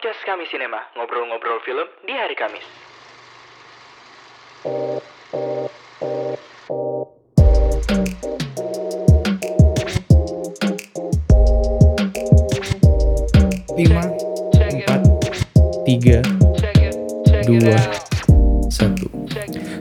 [0.00, 2.64] Podcast Kami Sinema, ngobrol-ngobrol film di hari Kamis.
[13.76, 14.08] lima
[14.56, 15.04] empat
[15.84, 16.24] tiga
[17.44, 17.76] dua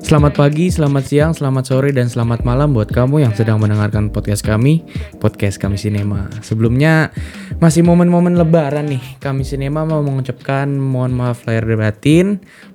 [0.10, 4.42] Selamat pagi, selamat siang, selamat sore, dan selamat malam buat kamu yang sedang mendengarkan podcast
[4.42, 4.82] kami,
[5.22, 6.26] podcast kami Sinema.
[6.42, 7.14] Sebelumnya
[7.62, 12.28] masih momen-momen lebaran nih, kami Sinema mau mengucapkan mohon maaf lahir dan batin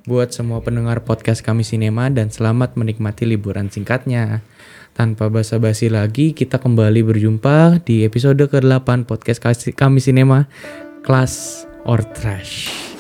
[0.07, 4.47] buat semua pendengar podcast kami Sinema dan selamat menikmati liburan singkatnya.
[4.95, 9.43] Tanpa basa-basi lagi, kita kembali berjumpa di episode ke-8 podcast
[9.75, 10.47] kami Sinema,
[11.03, 12.94] Class or Trash.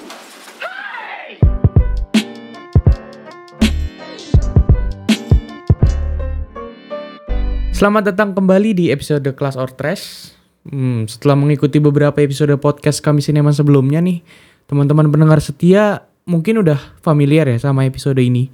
[7.74, 10.30] Selamat datang kembali di episode Class or Trash.
[10.62, 14.22] Hmm, setelah mengikuti beberapa episode podcast kami sinema sebelumnya nih,
[14.70, 18.46] teman-teman pendengar setia mungkin udah familiar ya sama episode ini.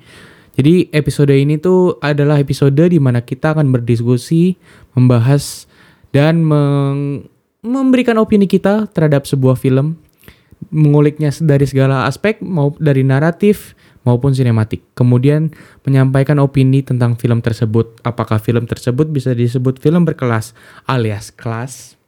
[0.57, 4.57] Jadi episode ini tuh adalah episode di mana kita akan berdiskusi,
[4.97, 5.69] membahas
[6.17, 7.29] dan meng
[7.61, 10.01] memberikan opini kita terhadap sebuah film,
[10.73, 14.84] menguliknya dari segala aspek mau dari naratif, maupun sinematik.
[14.97, 15.53] Kemudian
[15.84, 18.01] menyampaikan opini tentang film tersebut.
[18.05, 20.56] Apakah film tersebut bisa disebut film berkelas
[20.89, 22.01] alias kelas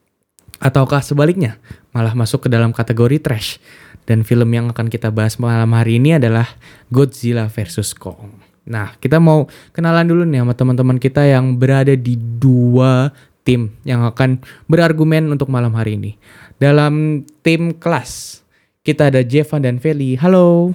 [0.62, 1.58] ataukah sebaliknya
[1.90, 3.58] malah masuk ke dalam kategori trash.
[4.02, 6.50] Dan film yang akan kita bahas malam hari ini adalah
[6.90, 8.34] Godzilla vs Kong.
[8.66, 13.14] Nah, kita mau kenalan dulu nih sama teman-teman kita yang berada di dua
[13.46, 16.18] tim yang akan berargumen untuk malam hari ini.
[16.58, 18.42] Dalam tim kelas,
[18.82, 20.18] kita ada Jevan dan Feli.
[20.18, 20.74] Halo.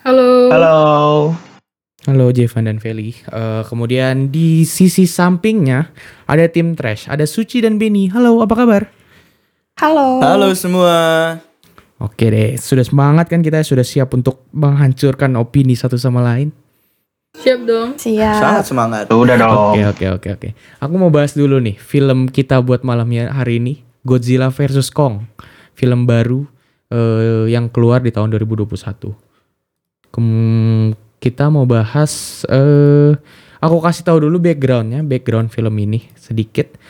[0.00, 0.48] Halo.
[0.48, 0.76] Halo.
[2.08, 3.12] Halo Jevan dan Feli.
[3.28, 5.92] Uh, kemudian di sisi sampingnya
[6.24, 8.08] ada tim trash, ada Suci dan Beni.
[8.08, 8.88] Halo, apa kabar?
[9.76, 10.24] Halo.
[10.24, 10.96] Halo semua.
[12.00, 16.48] Oke deh, sudah semangat kan kita sudah siap untuk menghancurkan opini satu sama lain.
[17.36, 18.00] Siap dong.
[18.00, 18.40] Siap.
[18.40, 19.04] Sangat semangat.
[19.12, 19.76] Udah dong.
[19.76, 20.48] Oke oke oke oke.
[20.80, 25.28] Aku mau bahas dulu nih film kita buat malamnya hari ini, Godzilla vs Kong.
[25.76, 26.48] Film baru
[26.88, 29.28] uh, yang keluar di tahun 2021.
[30.10, 33.12] Kem kita mau bahas uh,
[33.60, 36.80] aku kasih tahu dulu backgroundnya, background film ini sedikit.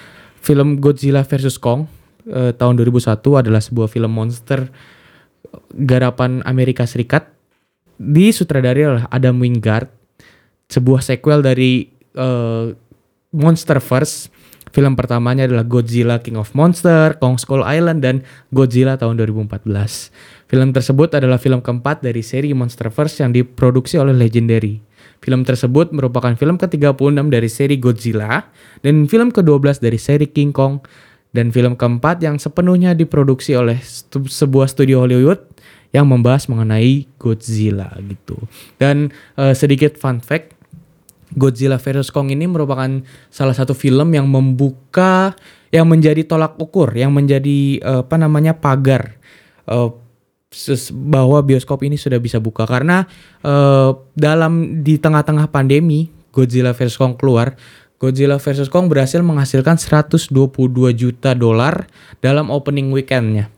[0.40, 1.84] Film Godzilla vs Kong
[2.30, 4.70] uh, tahun 2001 adalah sebuah film monster
[5.74, 7.26] garapan Amerika Serikat
[8.00, 9.90] disutradari oleh Adam Wingard,
[10.72, 11.84] sebuah sequel dari
[12.16, 12.72] uh,
[13.36, 14.32] Monsterverse.
[14.70, 18.22] Film pertamanya adalah Godzilla King of Monster, Kong Skull Island, dan
[18.54, 19.66] Godzilla tahun 2014.
[20.50, 24.82] Film tersebut adalah film keempat dari seri Monsterverse yang diproduksi oleh Legendary.
[25.22, 28.50] Film tersebut merupakan film ke-36 dari seri Godzilla
[28.82, 30.82] dan film ke-12 dari seri King Kong
[31.30, 35.38] dan film keempat yang sepenuhnya diproduksi oleh stu sebuah studio Hollywood
[35.94, 38.34] yang membahas mengenai Godzilla gitu.
[38.74, 40.58] Dan uh, sedikit fun fact,
[41.30, 42.90] Godzilla vs Kong ini merupakan
[43.30, 45.38] salah satu film yang membuka
[45.70, 49.14] yang menjadi tolak ukur, yang menjadi uh, apa namanya pagar
[49.70, 49.99] uh,
[50.90, 52.66] bahwa bioskop ini sudah bisa buka.
[52.66, 53.06] Karena
[53.46, 57.54] uh, dalam di tengah-tengah pandemi Godzilla vs Kong keluar
[58.00, 60.32] Godzilla vs Kong berhasil menghasilkan 122
[60.96, 61.86] juta dolar
[62.18, 63.52] dalam opening weekendnya.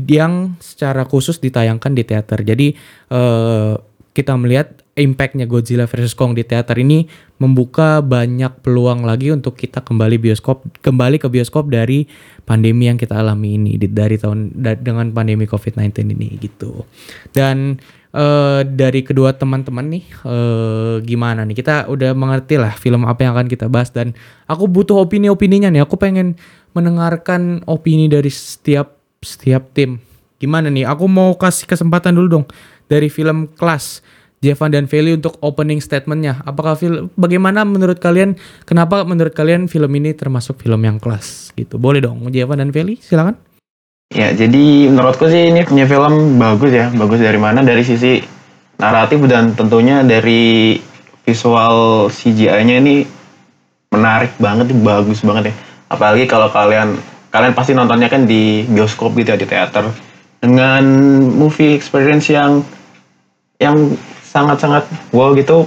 [0.00, 2.40] Yang secara khusus ditayangkan di teater.
[2.40, 2.72] Jadi
[3.12, 3.76] uh,
[4.16, 7.04] kita melihat impactnya Godzilla vs Kong di teater ini
[7.40, 12.04] membuka banyak peluang lagi untuk kita kembali bioskop kembali ke bioskop dari
[12.44, 16.84] pandemi yang kita alami ini dari tahun dengan pandemi COVID-19 ini gitu.
[17.32, 17.80] Dan
[18.12, 21.56] uh, dari kedua teman-teman nih uh, gimana nih?
[21.64, 24.12] Kita udah mengerti lah film apa yang akan kita bahas dan
[24.44, 25.80] aku butuh opini-opininya nih.
[25.88, 26.36] Aku pengen
[26.76, 29.96] mendengarkan opini dari setiap setiap tim.
[30.36, 30.84] Gimana nih?
[30.84, 32.46] Aku mau kasih kesempatan dulu dong.
[32.84, 34.04] Dari film kelas
[34.40, 36.40] Jevan dan Feli untuk opening statementnya.
[36.48, 38.40] Apakah film bagaimana menurut kalian?
[38.64, 41.76] Kenapa menurut kalian film ini termasuk film yang kelas gitu?
[41.76, 43.36] Boleh dong, Jevan dan Feli, silakan.
[44.16, 46.88] Ya, jadi menurutku sih ini punya film bagus ya.
[46.88, 47.60] Bagus dari mana?
[47.60, 48.24] Dari sisi
[48.80, 50.80] naratif dan tentunya dari
[51.28, 53.04] visual CGI-nya ini
[53.92, 55.54] menarik banget, bagus banget ya.
[55.92, 56.96] Apalagi kalau kalian
[57.28, 59.84] kalian pasti nontonnya kan di bioskop gitu ya di teater
[60.40, 60.82] dengan
[61.28, 62.64] movie experience yang
[63.60, 63.76] yang
[64.30, 65.66] sangat-sangat wow gitu.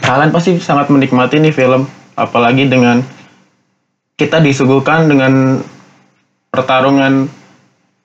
[0.00, 1.84] Kalian pasti sangat menikmati nih film
[2.16, 3.04] apalagi dengan
[4.16, 5.60] kita disuguhkan dengan
[6.48, 7.28] pertarungan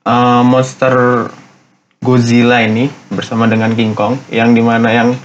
[0.04, 1.28] uh, monster
[1.98, 5.18] Godzilla ini bersama dengan King Kong yang di mana yang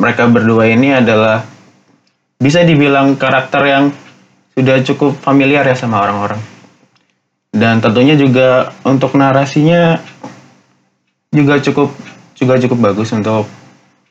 [0.00, 1.44] mereka berdua ini adalah
[2.40, 3.84] bisa dibilang karakter yang
[4.56, 6.40] sudah cukup familiar ya sama orang-orang.
[7.52, 10.00] Dan tentunya juga untuk narasinya
[11.30, 11.92] juga cukup
[12.36, 13.48] juga cukup bagus untuk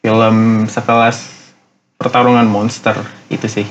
[0.01, 1.29] film sekelas
[1.97, 2.97] pertarungan monster
[3.29, 3.67] itu sih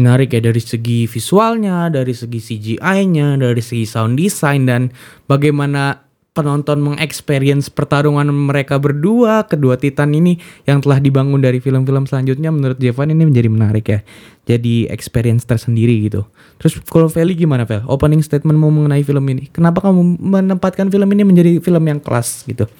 [0.00, 4.88] menarik ya dari segi visualnya, dari segi CGI-nya, dari segi sound design dan
[5.28, 12.54] bagaimana penonton mengexperience pertarungan mereka berdua, kedua titan ini yang telah dibangun dari film-film selanjutnya
[12.54, 14.00] menurut Jevan ini menjadi menarik ya.
[14.46, 16.24] Jadi experience tersendiri gitu.
[16.62, 17.82] Terus kalau Feli gimana Fel?
[17.84, 19.50] Opening statement mau mengenai film ini.
[19.50, 22.70] Kenapa kamu menempatkan film ini menjadi film yang kelas gitu?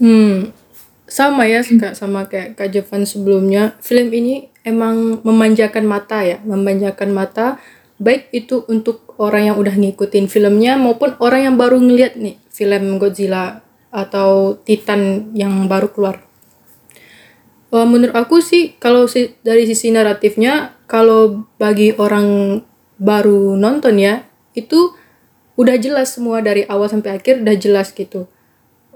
[0.00, 0.56] Hmm,
[1.04, 3.76] sama ya suka sama kayak Kak Jovan sebelumnya.
[3.84, 7.60] Film ini emang memanjakan mata ya, memanjakan mata
[8.00, 12.96] baik itu untuk orang yang udah ngikutin filmnya maupun orang yang baru ngeliat nih film
[12.96, 13.60] Godzilla
[13.92, 16.24] atau Titan yang baru keluar.
[17.70, 22.58] Uh, menurut aku sih kalau si, dari sisi naratifnya kalau bagi orang
[22.98, 24.26] baru nonton ya
[24.58, 24.96] itu
[25.54, 28.26] udah jelas semua dari awal sampai akhir udah jelas gitu.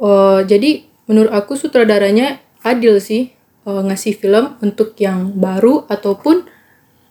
[0.00, 3.32] Uh, jadi menurut aku sutradaranya adil sih
[3.68, 6.48] uh, ngasih film untuk yang baru ataupun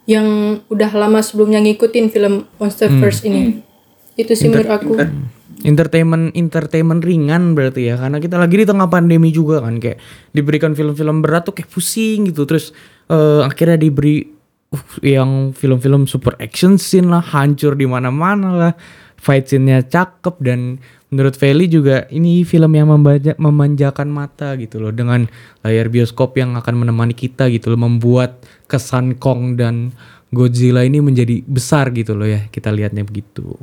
[0.04, 3.00] yang udah lama sebelumnya ngikutin film Monster Hmm.
[3.00, 3.64] First ini.
[4.20, 4.94] Itu sih menurut aku.
[5.64, 9.96] Entertainment entertainment ringan berarti ya karena kita lagi di tengah pandemi juga kan kayak
[10.36, 12.76] diberikan film-film berat tuh kayak pusing gitu terus
[13.08, 14.28] eh, akhirnya diberi
[14.76, 18.74] uh, yang film-film super action scene lah hancur di mana-mana lah
[19.16, 24.90] fight scene-nya cakep dan menurut Feli juga ini film yang membaja- memanjakan mata gitu loh
[24.90, 25.30] dengan
[25.62, 29.94] layar bioskop yang akan menemani kita gitu loh membuat kesan Kong dan
[30.28, 33.54] Godzilla ini menjadi besar gitu loh ya kita lihatnya begitu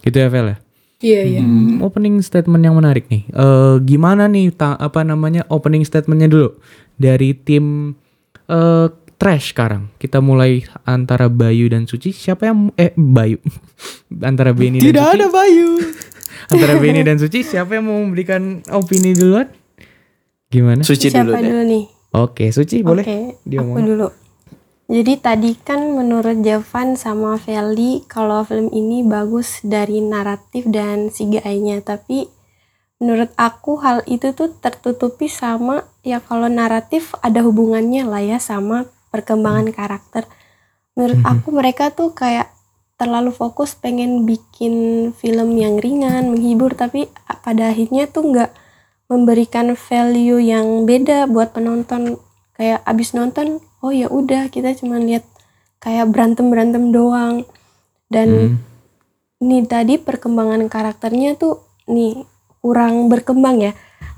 [0.00, 0.58] gitu ya Fel ya
[1.02, 1.42] Iya, iya.
[1.42, 3.26] Hmm, opening statement yang menarik nih.
[3.26, 6.54] Eh gimana nih ta- apa namanya opening statementnya dulu
[6.94, 7.98] dari tim
[8.46, 9.90] eh Trash sekarang.
[9.98, 12.10] Kita mulai antara Bayu dan Suci.
[12.10, 13.42] Siapa yang eh Bayu
[14.22, 15.14] antara Benny dan Tidak Suci.
[15.16, 15.68] ada Bayu.
[16.50, 19.48] Antara Benny dan Suci siapa yang mau memberikan opini duluan?
[20.52, 20.84] Gimana?
[20.84, 21.48] Suci dulu Siapa deh.
[21.48, 21.84] dulu nih?
[22.12, 23.04] Oke, Suci boleh.
[23.04, 23.18] Oke,
[23.48, 24.08] Dia aku dulu.
[24.92, 31.80] Jadi tadi kan menurut Javan sama Feli kalau film ini bagus dari naratif dan CGI-nya,
[31.80, 32.28] tapi
[33.00, 38.84] menurut aku hal itu tuh tertutupi sama ya kalau naratif ada hubungannya lah ya sama
[39.08, 40.28] perkembangan karakter.
[40.92, 42.51] Menurut aku mereka tuh kayak
[43.02, 47.10] terlalu fokus pengen bikin film yang ringan, menghibur, tapi
[47.42, 48.54] pada akhirnya tuh nggak
[49.10, 52.22] memberikan value yang beda buat penonton
[52.54, 55.26] kayak abis nonton oh ya udah kita cuma lihat
[55.82, 57.42] kayak berantem berantem doang
[58.06, 58.56] dan
[59.42, 59.42] Hmm.
[59.42, 61.60] nih tadi perkembangan karakternya tuh
[61.90, 62.22] nih
[62.62, 63.72] kurang berkembang ya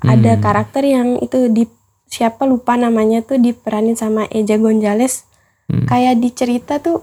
[0.05, 0.43] ada Hmm.
[0.45, 1.65] karakter yang itu di
[2.07, 5.25] siapa lupa namanya tuh diperanin sama Eja Gonzalez
[5.73, 5.89] Hmm.
[5.89, 7.01] kayak di cerita tuh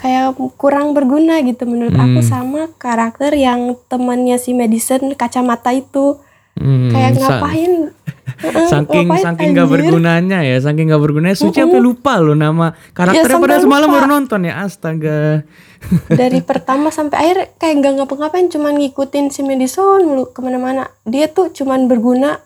[0.00, 2.26] kayak kurang berguna gitu menurut aku Hmm.
[2.26, 6.16] sama karakter yang temannya si Madison kacamata itu.
[6.56, 7.72] Hmm, kayak ngapain?
[8.72, 9.74] Saking ngapain, saking gak anjir?
[9.76, 11.36] bergunanya ya saking gak bergunanya.
[11.36, 11.68] Suci Mm-mm.
[11.68, 13.28] sampai lupa loh nama karakternya.
[13.28, 15.44] Sampai padahal semalam baru nonton ya astaga.
[16.20, 20.88] Dari pertama sampai akhir kayak nggak ngapa-ngapain cuman ngikutin si Madison mulu ke mana-mana.
[21.04, 22.40] Dia tuh cuman berguna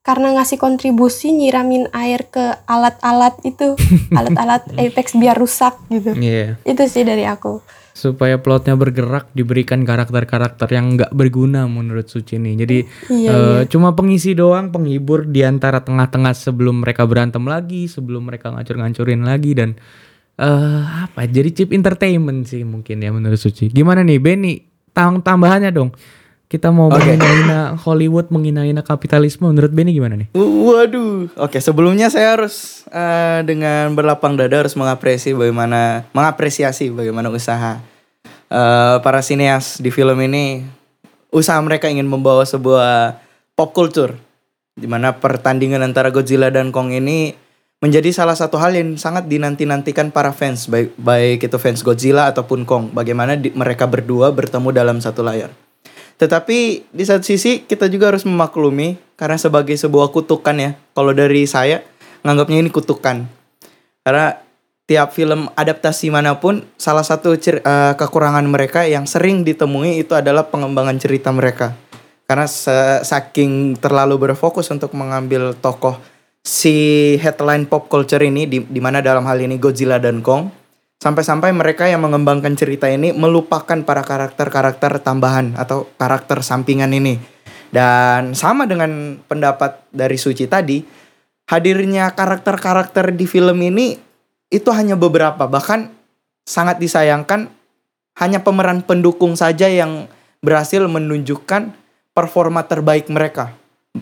[0.00, 3.76] karena ngasih kontribusi nyiramin air ke alat-alat itu
[4.18, 7.60] alat-alat Apex biar rusak gitu Iya itu sih dari aku
[8.00, 12.54] supaya plotnya bergerak diberikan karakter-karakter yang nggak berguna menurut Suci nih.
[12.64, 12.78] Jadi
[13.12, 18.54] Iya, eh, cuma pengisi doang, penghibur di antara tengah-tengah sebelum mereka berantem lagi, sebelum mereka
[18.54, 19.76] ngancur-ngancurin lagi dan
[20.40, 21.28] eh apa?
[21.28, 23.68] Jadi chip entertainment sih mungkin ya menurut Suci.
[23.68, 24.54] Gimana nih Benny?
[24.96, 25.92] Tang tambahannya dong.
[26.50, 29.46] Kita mau menghina Hollywood, menghina kapitalisme.
[29.46, 30.34] Menurut Benny gimana nih?
[30.34, 31.30] Waduh.
[31.38, 37.78] Oke, sebelumnya saya harus eh, dengan berlapang dada harus mengapresiasi bagaimana mengapresiasi bagaimana usaha
[38.50, 40.66] eh, para sineas di film ini
[41.30, 43.22] usaha mereka ingin membawa sebuah
[43.54, 44.18] pop culture
[44.74, 47.30] di mana pertandingan antara Godzilla dan Kong ini
[47.78, 52.66] menjadi salah satu hal yang sangat dinanti-nantikan para fans baik baik itu fans Godzilla ataupun
[52.66, 55.69] Kong bagaimana di- mereka berdua bertemu dalam satu layar.
[56.20, 60.70] Tetapi di satu sisi kita juga harus memaklumi karena sebagai sebuah kutukan ya.
[60.92, 61.80] Kalau dari saya
[62.20, 63.24] nganggapnya ini kutukan.
[64.04, 64.36] Karena
[64.84, 70.44] tiap film adaptasi mana pun salah satu eh, kekurangan mereka yang sering ditemui itu adalah
[70.52, 71.72] pengembangan cerita mereka.
[72.28, 72.46] Karena
[73.02, 75.98] saking terlalu berfokus untuk mengambil tokoh
[76.44, 80.59] si headline pop culture ini di, di mana dalam hal ini Godzilla dan Kong
[81.00, 87.16] sampai-sampai mereka yang mengembangkan cerita ini melupakan para karakter-karakter tambahan atau karakter sampingan ini.
[87.72, 90.84] Dan sama dengan pendapat dari Suci tadi,
[91.48, 93.96] hadirnya karakter-karakter di film ini
[94.52, 95.88] itu hanya beberapa, bahkan
[96.44, 97.48] sangat disayangkan
[98.18, 100.10] hanya pemeran pendukung saja yang
[100.42, 101.72] berhasil menunjukkan
[102.12, 103.54] performa terbaik mereka.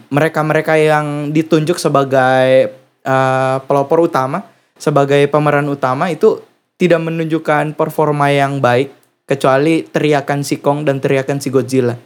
[0.09, 2.73] Mereka-mereka yang ditunjuk sebagai
[3.05, 4.49] uh, pelopor utama,
[4.81, 6.41] sebagai pemeran utama itu
[6.79, 8.95] tidak menunjukkan performa yang baik
[9.29, 11.99] kecuali teriakan si Kong dan teriakan si Godzilla.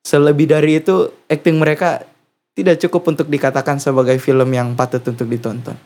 [0.00, 2.00] Selebih dari itu, acting mereka
[2.56, 5.76] tidak cukup untuk dikatakan sebagai film yang patut untuk ditonton.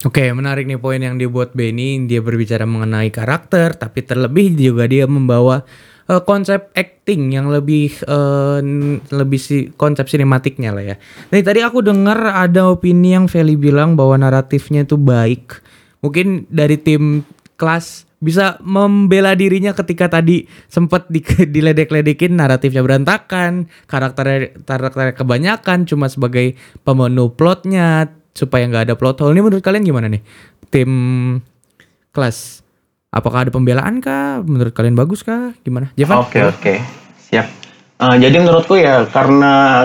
[0.00, 2.08] Oke, menarik nih poin yang dibuat Benny.
[2.08, 5.60] Dia berbicara mengenai karakter, tapi terlebih juga dia membawa
[6.08, 8.64] uh, konsep acting yang lebih uh,
[9.12, 10.96] lebih si konsep sinematiknya lah ya.
[11.36, 15.60] Nih tadi aku dengar ada opini yang Feli bilang bahwa naratifnya itu baik.
[16.00, 17.20] Mungkin dari tim
[17.60, 21.24] kelas bisa membela dirinya ketika tadi sempat di,
[21.56, 29.36] diledek-ledekin naratifnya berantakan, karakternya karakternya kebanyakan cuma sebagai pemenuh plotnya supaya nggak ada plot hole.
[29.36, 30.22] Ini menurut kalian gimana nih?
[30.72, 30.90] Tim
[32.12, 32.60] kelas
[33.12, 34.44] apakah ada pembelaan kah?
[34.44, 35.56] Menurut kalian bagus kah?
[35.64, 35.92] Gimana?
[35.96, 36.20] Jevan?
[36.20, 36.74] Oke oke
[37.24, 37.48] siap.
[38.00, 39.84] Uh, jadi menurutku ya karena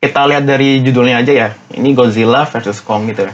[0.00, 3.32] kita lihat dari judulnya aja ya, ini Godzilla versus Kong gitu ya.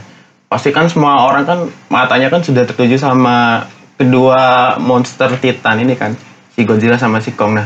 [0.53, 3.65] Pasti kan semua orang kan matanya kan sudah tertuju sama
[3.97, 6.13] kedua monster titan ini kan,
[6.53, 7.57] si Godzilla sama si Kong.
[7.57, 7.65] Nah,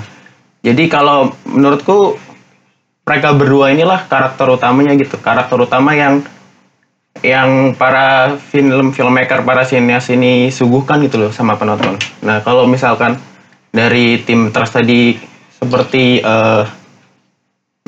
[0.64, 2.16] jadi kalau menurutku
[3.04, 6.24] mereka berdua inilah karakter utamanya gitu, karakter utama yang
[7.26, 12.00] yang para film filmmaker para sineas ini suguhkan gitu loh sama penonton.
[12.24, 13.18] Nah kalau misalkan
[13.74, 15.18] dari tim Trust tadi
[15.58, 16.64] seperti uh,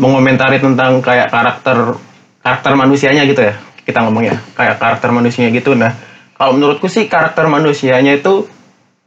[0.02, 1.96] mengomentari tentang kayak karakter
[2.42, 5.74] karakter manusianya gitu ya kita ngomong ya kayak karakter manusianya gitu.
[5.74, 5.98] Nah
[6.38, 8.46] kalau menurutku sih karakter manusianya itu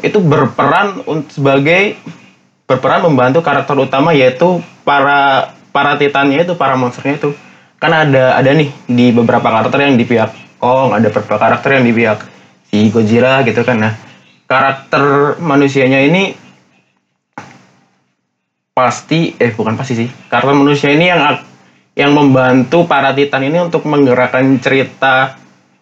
[0.02, 1.94] itu berperan sebagai
[2.66, 7.30] berperan membantu karakter utama yaitu para para titannya itu para monsternya itu
[7.78, 11.90] kan ada ada nih di beberapa karakter yang di pihak Kong, ada beberapa karakter yang
[11.90, 12.22] di pihak
[12.70, 13.82] si Godzilla gitu kan.
[13.82, 13.98] Nah,
[14.46, 16.38] karakter manusianya ini
[18.70, 20.08] pasti eh bukan pasti sih.
[20.30, 21.18] Karakter manusia ini yang
[21.92, 25.36] yang membantu para titan ini untuk menggerakkan cerita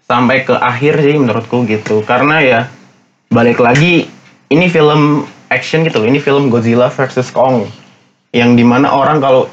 [0.05, 2.03] sampai ke akhir sih menurutku gitu.
[2.03, 2.61] Karena ya
[3.31, 4.11] balik lagi
[4.51, 6.03] ini film action gitu.
[6.03, 7.71] Ini film Godzilla versus Kong.
[8.31, 9.47] Yang di mana orang kalau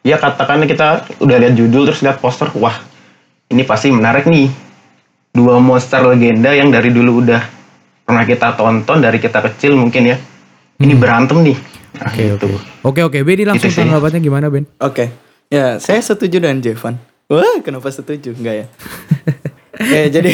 [0.00, 2.72] ya katakan kita udah lihat judul terus lihat poster wah
[3.52, 4.48] ini pasti menarik nih
[5.36, 7.42] dua monster legenda yang dari dulu udah
[8.08, 10.16] pernah kita tonton dari kita kecil mungkin ya
[10.80, 11.02] ini Hmm.
[11.04, 11.56] berantem nih
[12.00, 12.46] nah, Oke gitu.
[12.48, 12.58] oke.
[12.80, 14.64] Oke oke, Ben ini langsung tanggapannya gimana Ben?
[14.80, 15.12] Oke,
[15.50, 16.96] ya saya setuju dengan Jevan.
[17.26, 18.32] Wah, kenapa setuju?
[18.32, 18.66] Enggak ya?
[19.80, 20.32] ya jadi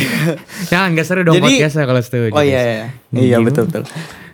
[0.69, 2.33] Ya nggak seru dong Jadi- podcastnya kalau setuju.
[2.33, 2.87] Oh iya iya.
[3.11, 3.85] Iya betul betul.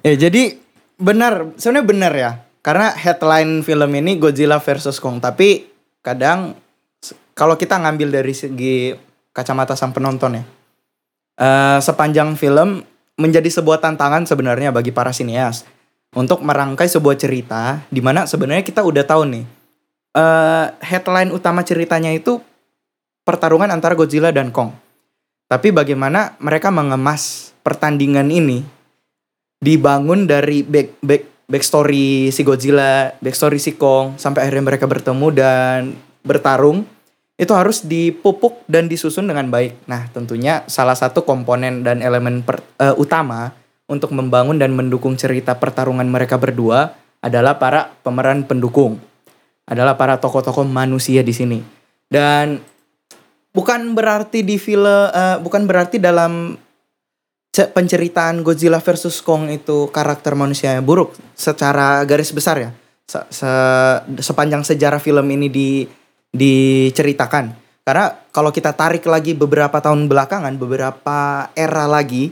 [0.03, 0.59] Ya jadi
[0.97, 2.31] benar, sebenarnya benar ya.
[2.61, 5.67] Karena headline film ini Godzilla versus Kong, tapi
[5.99, 6.55] kadang
[7.35, 8.95] kalau kita ngambil dari segi
[9.31, 10.45] kacamata sang penonton ya.
[11.35, 12.85] eh, sepanjang film
[13.17, 15.65] menjadi sebuah tantangan sebenarnya bagi para sineas
[16.13, 19.45] untuk merangkai sebuah cerita di mana sebenarnya kita udah tahu nih
[20.17, 22.41] eh, headline utama ceritanya itu
[23.25, 24.73] pertarungan antara Godzilla dan Kong.
[25.49, 28.65] Tapi bagaimana mereka mengemas pertandingan ini
[29.61, 35.81] dibangun dari back back backstory si Godzilla, backstory si Kong sampai akhirnya mereka bertemu dan
[36.25, 36.89] bertarung
[37.37, 39.85] itu harus dipupuk dan disusun dengan baik.
[39.91, 43.53] Nah, tentunya salah satu komponen dan elemen per- eh, utama
[43.91, 48.97] untuk membangun dan mendukung cerita pertarungan mereka berdua adalah para pemeran pendukung.
[49.67, 51.59] Adalah para tokoh-tokoh manusia di sini.
[52.11, 52.61] Dan
[53.55, 56.59] bukan berarti di film eh, bukan berarti dalam
[57.55, 62.71] ce- penceritaan Godzilla versus Kong itu karakter manusianya buruk secara garis besar ya.
[63.07, 65.69] Se- se- sepanjang sejarah film ini di
[66.33, 67.53] diceritakan.
[67.83, 72.31] Karena kalau kita tarik lagi beberapa tahun belakangan, beberapa era lagi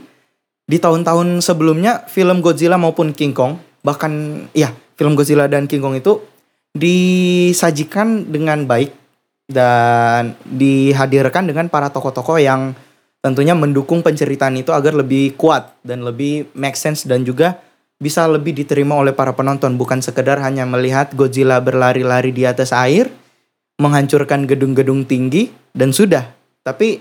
[0.65, 5.95] di tahun-tahun sebelumnya film Godzilla maupun King Kong, bahkan ya, film Godzilla dan King Kong
[5.99, 6.23] itu
[6.71, 8.95] disajikan dengan baik
[9.51, 12.71] dan dihadirkan dengan para tokoh-tokoh yang
[13.19, 17.59] tentunya mendukung penceritaan itu agar lebih kuat dan lebih make sense dan juga
[18.01, 19.77] bisa lebih diterima oleh para penonton.
[19.77, 23.11] Bukan sekedar hanya melihat Godzilla berlari-lari di atas air
[23.77, 26.25] menghancurkan gedung-gedung tinggi dan sudah.
[26.65, 26.97] Tapi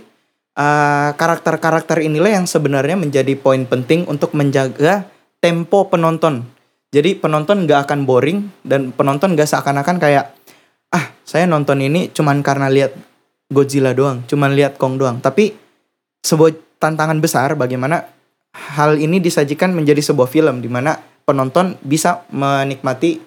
[0.61, 5.09] uh, karakter-karakter inilah yang sebenarnya menjadi poin penting untuk menjaga
[5.41, 6.45] tempo penonton
[6.91, 10.35] jadi penonton nggak akan boring dan penonton nggak seakan-akan kayak
[10.91, 12.95] ah saya nonton ini cuman karena lihat
[13.51, 15.19] Godzilla doang, cuman lihat Kong doang.
[15.19, 15.51] Tapi
[16.23, 18.07] sebuah tantangan besar bagaimana
[18.55, 20.95] hal ini disajikan menjadi sebuah film di mana
[21.27, 23.19] penonton bisa menikmati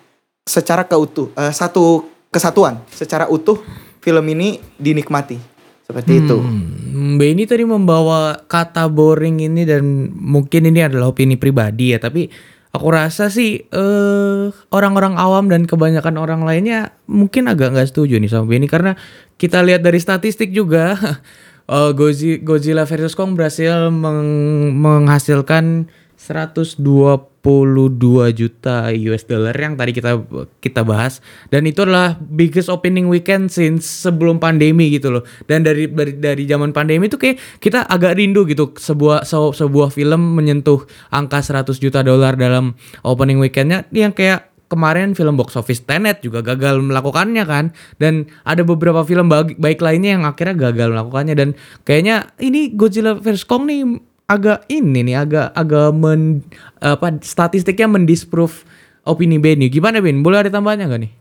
[0.48, 3.60] secara keutuh eh, satu kesatuan, secara utuh
[4.00, 5.36] film ini dinikmati.
[5.84, 6.39] Seperti itu.
[6.39, 12.00] Hmm, Mbak ini tadi membawa kata boring ini dan mungkin ini adalah opini pribadi ya,
[12.00, 12.32] tapi
[12.74, 18.32] Aku rasa sih eh orang-orang awam dan kebanyakan orang lainnya mungkin agak nggak setuju nih
[18.34, 18.98] sama ini karena
[19.38, 20.98] kita lihat dari statistik juga
[21.98, 25.86] Gozi- Godzilla versus Kong berhasil meng- menghasilkan
[26.18, 30.15] 122 juta US dollar yang tadi kita
[30.63, 31.19] kita bahas.
[31.51, 35.23] Dan itu adalah biggest opening weekend since sebelum pandemi gitu loh.
[35.43, 38.71] Dan dari dari, dari zaman pandemi itu kayak kita agak rindu gitu.
[38.71, 43.83] Sebuah se- sebuah film menyentuh angka 100 juta dolar dalam opening weekendnya.
[43.91, 44.39] Yang kayak
[44.71, 47.75] kemarin film box office Tenet juga gagal melakukannya kan.
[48.00, 51.35] Dan ada beberapa film baik, baik lainnya yang akhirnya gagal melakukannya.
[51.35, 51.50] Dan
[51.83, 56.42] kayaknya ini Godzilla vs Kong nih agak ini nih agak agak men
[56.80, 58.63] apa statistiknya mendisprove
[59.03, 59.70] opini Ben nih.
[59.72, 60.24] Gimana Ben?
[60.24, 61.12] Boleh ada tambahannya gak nih?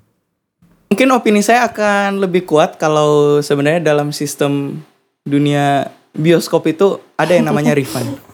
[0.93, 4.85] Mungkin opini saya akan lebih kuat kalau sebenarnya dalam sistem
[5.25, 8.19] dunia bioskop itu ada yang namanya refund.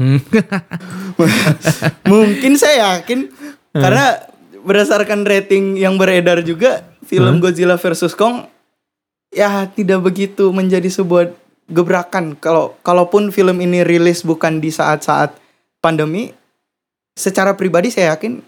[0.00, 0.18] Hmm.
[2.10, 3.28] Mungkin saya yakin
[3.76, 4.24] karena
[4.64, 8.48] berdasarkan rating yang beredar juga film Godzilla vs Kong
[9.30, 11.36] ya tidak begitu menjadi sebuah
[11.72, 15.34] gebrakan kalau kalaupun film ini rilis bukan di saat-saat
[15.80, 16.30] pandemi
[17.16, 18.40] secara pribadi saya yakin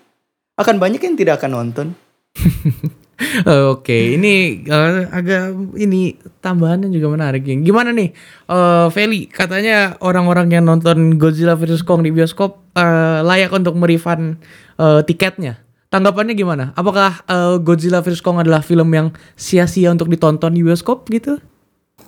[0.55, 1.87] akan banyak yang tidak akan nonton.
[3.47, 7.47] Oke, ini eh, agak ini tambahannya juga menarik.
[7.47, 7.55] ya.
[7.55, 8.11] Gimana nih,
[8.51, 9.31] eh Feli?
[9.31, 14.43] Katanya orang-orang yang nonton Godzilla vs Kong di bioskop eh, layak untuk merefund
[14.79, 15.63] eh, tiketnya.
[15.95, 16.75] Tanggapannya gimana?
[16.75, 21.39] Apakah eh, Godzilla vs Kong adalah film yang sia-sia untuk ditonton di bioskop gitu?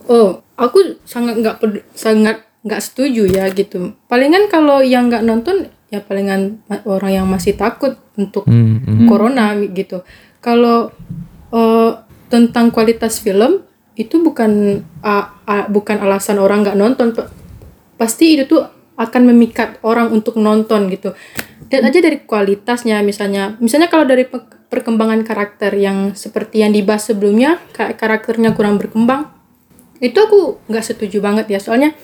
[0.07, 1.57] Oh, aku sangat nggak
[1.93, 3.95] sangat nggak setuju ya gitu.
[4.07, 9.07] Palingan kalau yang nggak nonton ya palingan orang yang masih takut untuk Hmm, hmm.
[9.07, 10.03] corona gitu.
[10.41, 10.91] Kalau
[11.51, 11.91] eh,
[12.27, 13.63] tentang kualitas film
[13.95, 17.15] itu bukan a- a- bukan alasan orang nggak nonton.
[17.15, 17.31] Pa-
[17.97, 18.61] Pasti itu tuh
[18.97, 21.13] akan memikat orang untuk nonton gitu.
[21.67, 27.09] Dan aja dari kualitasnya misalnya, misalnya kalau dari pe- perkembangan karakter yang seperti yang dibahas
[27.09, 29.33] sebelumnya, ka- karakternya kurang berkembang,
[30.00, 31.61] itu aku nggak setuju banget ya.
[31.61, 31.96] Soalnya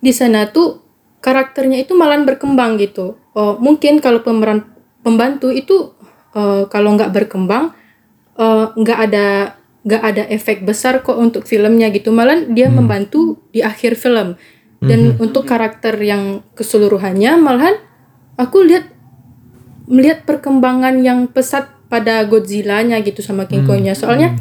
[0.00, 0.84] di sana tuh
[1.24, 3.18] karakternya itu malah berkembang gitu.
[3.32, 4.64] Oh, mungkin kalau pemeran
[5.00, 5.92] pembantu itu
[6.36, 7.72] eh, kalau nggak berkembang
[8.36, 9.26] eh, nggak ada
[9.86, 12.10] nggak ada efek besar kok untuk filmnya gitu.
[12.10, 14.34] Malah dia membantu di akhir film.
[14.76, 17.80] Dan untuk karakter yang keseluruhannya malahan
[18.36, 18.92] aku lihat
[19.88, 23.96] melihat perkembangan yang pesat pada Godzilla-nya gitu sama King Kong-nya.
[23.96, 24.36] Soalnya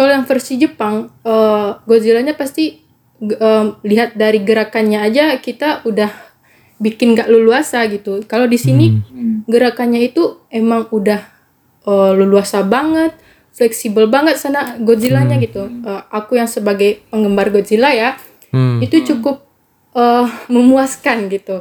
[0.00, 2.80] kalau yang versi Jepang, eh, Godzilla-nya pasti
[3.20, 6.08] em, lihat dari gerakannya aja kita udah
[6.80, 8.24] bikin gak leluasa gitu.
[8.24, 8.96] Kalau di sini
[9.44, 11.20] gerakannya itu emang udah
[11.84, 13.12] eh, leluasa banget,
[13.52, 15.68] fleksibel banget sana Godzilla-nya gitu.
[15.68, 18.16] Eh, aku yang sebagai penggemar Godzilla ya,
[18.50, 18.80] Hmm.
[18.80, 19.44] itu cukup
[19.92, 21.60] eh, memuaskan gitu.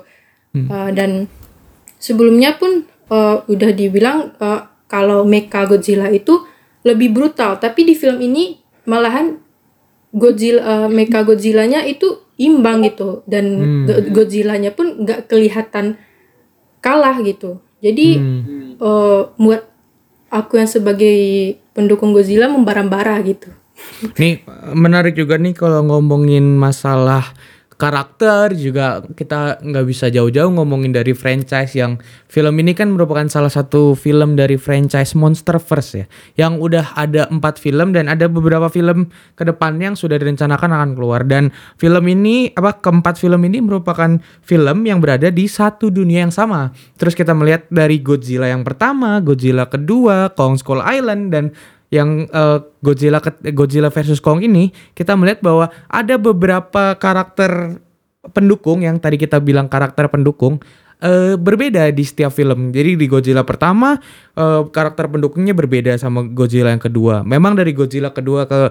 [0.55, 1.27] Eh, dan
[1.99, 6.47] sebelumnya pun eh, udah dibilang eh, kalau Mecha Godzilla itu
[6.83, 8.55] lebih brutal, tapi di film ini
[8.87, 9.35] malahan
[10.09, 13.45] Godzilla eh, Mecha Godzilla-nya itu imbang gitu dan
[13.85, 15.99] Go- Godzilla-nya pun nggak kelihatan
[16.79, 17.59] kalah gitu.
[17.79, 18.07] Jadi
[18.79, 19.61] eh, buat
[20.29, 21.17] aku yang sebagai
[21.75, 23.51] pendukung Godzilla membara-bara gitu.
[24.19, 24.43] Nih
[24.75, 27.23] menarik juga nih kalau ngomongin masalah
[27.79, 31.95] karakter juga kita nggak bisa jauh-jauh ngomongin dari franchise yang
[32.27, 37.55] film ini kan merupakan salah satu film dari franchise Monsterverse ya yang udah ada empat
[37.55, 39.07] film dan ada beberapa film
[39.39, 41.23] ke depannya yang sudah direncanakan akan keluar.
[41.23, 46.35] Dan film ini apa keempat film ini merupakan film yang berada di satu dunia yang
[46.35, 46.75] sama.
[46.99, 51.55] Terus kita melihat dari Godzilla yang pertama Godzilla kedua Kong Skull Island dan
[51.89, 53.19] yang eh, Godzilla
[53.53, 57.81] Godzilla versus Kong ini kita melihat bahwa ada beberapa karakter
[58.31, 60.61] pendukung yang tadi kita bilang karakter pendukung
[61.01, 62.69] eh, berbeda di setiap film.
[62.69, 63.97] Jadi di Godzilla pertama
[64.37, 67.25] eh, karakter pendukungnya berbeda sama Godzilla yang kedua.
[67.25, 68.69] Memang dari Godzilla kedua ke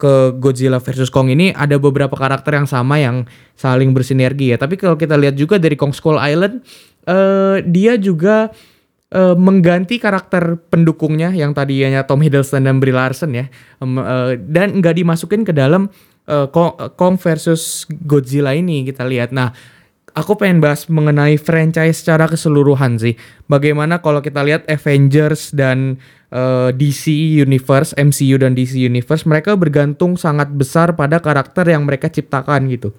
[0.00, 4.56] ke Godzilla versus Kong ini ada beberapa karakter yang sama yang saling bersinergi ya.
[4.56, 6.64] Tapi kalau kita lihat juga dari Kong Skull Island
[7.04, 8.48] eh, dia juga
[9.10, 13.46] eh, mengganti karakter pendukungnya yang tadinya Tom Hiddleston dan Brie Larson ya
[13.80, 15.88] Em, eh, dan nggak dimasukin ke dalam
[16.28, 19.32] eh, Kong, versus Godzilla ini kita lihat.
[19.32, 19.56] Nah,
[20.12, 23.16] aku pengen bahas mengenai franchise secara keseluruhan sih.
[23.48, 25.96] Bagaimana kalau kita lihat Avengers dan
[26.28, 27.08] eh, DC
[27.40, 32.92] Universe, MCU dan DC Universe, mereka bergantung sangat besar pada karakter yang mereka ciptakan gitu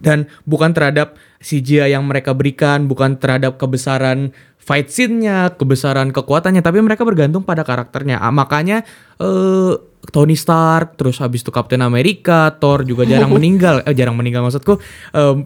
[0.00, 4.32] dan bukan terhadap CGI yang mereka berikan, bukan terhadap kebesaran
[4.64, 8.16] fight scene-nya, kebesaran kekuatannya, tapi mereka bergantung pada karakternya.
[8.16, 8.80] Ah, makanya
[9.20, 9.72] eh,
[10.08, 13.84] Tony Stark, terus habis itu Captain America, Thor juga jarang meninggal.
[13.84, 14.80] Eh jarang meninggal maksudku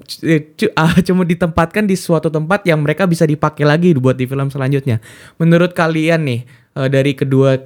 [0.06, 4.50] c- ah, cuma ditempatkan di suatu tempat yang mereka bisa dipakai lagi buat di film
[4.50, 5.02] selanjutnya.
[5.42, 6.40] Menurut kalian nih
[6.78, 7.58] eh, dari kedua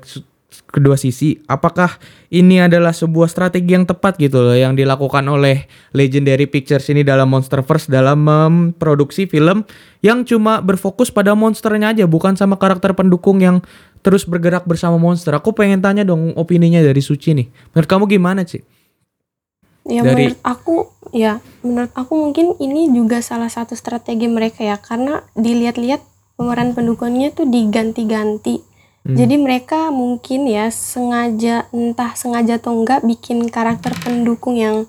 [0.68, 1.96] kedua sisi, apakah
[2.28, 7.28] ini adalah sebuah strategi yang tepat gitu loh yang dilakukan oleh Legendary Pictures ini dalam
[7.32, 9.64] Monsterverse dalam memproduksi film
[10.04, 13.64] yang cuma berfokus pada monsternya aja bukan sama karakter pendukung yang
[14.02, 15.32] terus bergerak bersama monster.
[15.32, 17.46] Aku pengen tanya dong opininya dari Suci nih.
[17.72, 18.60] Menurut kamu gimana sih?
[19.86, 24.78] Ya Dari- menurut aku ya menurut aku mungkin ini juga salah satu strategi mereka ya
[24.78, 26.02] karena dilihat-lihat
[26.38, 28.71] pemeran pendukungnya tuh diganti-ganti.
[29.02, 29.18] Hmm.
[29.18, 34.86] Jadi mereka mungkin ya sengaja entah sengaja atau enggak bikin karakter pendukung yang